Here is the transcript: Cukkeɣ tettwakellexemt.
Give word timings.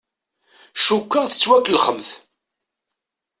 Cukkeɣ 0.85 1.25
tettwakellexemt. 1.27 2.09